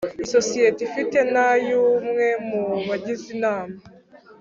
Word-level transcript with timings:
isosiyete 0.23 0.79
ifite 0.87 1.17
n 1.33 1.35
ay 1.47 1.69
umwe 1.85 2.27
mu 2.47 2.63
bagize 2.87 3.25
Inama 3.35 3.75